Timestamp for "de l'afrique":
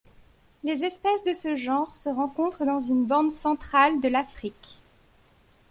4.01-4.79